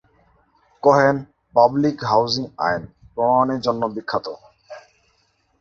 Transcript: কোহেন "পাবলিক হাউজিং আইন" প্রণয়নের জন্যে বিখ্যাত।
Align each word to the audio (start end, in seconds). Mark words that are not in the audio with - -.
কোহেন 0.83 1.15
"পাবলিক 1.55 1.97
হাউজিং 2.03 2.43
আইন" 2.61 2.81
প্রণয়নের 3.13 3.59
জন্যে 3.61 3.87
বিখ্যাত। 3.95 4.27